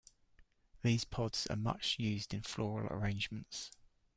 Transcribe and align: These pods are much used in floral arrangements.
These 0.81 1.05
pods 1.05 1.45
are 1.45 1.55
much 1.55 1.99
used 1.99 2.33
in 2.33 2.41
floral 2.41 2.91
arrangements. 2.91 3.69